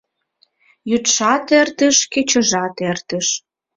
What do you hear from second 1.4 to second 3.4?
эртыш, кечыжат эртыш—